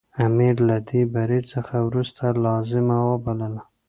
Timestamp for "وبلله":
3.09-3.61